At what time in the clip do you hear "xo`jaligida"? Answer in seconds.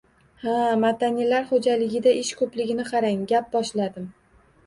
1.51-2.15